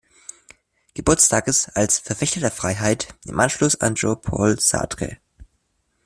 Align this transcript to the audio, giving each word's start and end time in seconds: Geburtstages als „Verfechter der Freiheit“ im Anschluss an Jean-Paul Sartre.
Geburtstages 0.95 1.69
als 1.75 1.99
„Verfechter 1.99 2.39
der 2.39 2.49
Freiheit“ 2.49 3.13
im 3.25 3.39
Anschluss 3.39 3.79
an 3.81 3.93
Jean-Paul 3.93 4.59
Sartre. 4.59 5.19